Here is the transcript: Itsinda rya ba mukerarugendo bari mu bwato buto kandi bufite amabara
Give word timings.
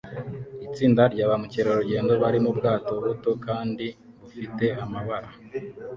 Itsinda 0.65 1.03
rya 1.13 1.25
ba 1.29 1.35
mukerarugendo 1.41 2.11
bari 2.23 2.39
mu 2.45 2.51
bwato 2.57 2.93
buto 3.03 3.31
kandi 3.45 3.85
bufite 4.21 4.65
amabara 4.83 5.29